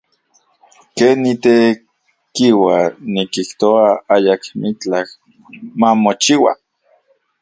Ken 0.95 1.17
nitekiua, 1.23 2.77
nikijtoa 3.13 3.87
ayakmitlaj 4.15 5.07
mamochiua. 5.79 6.51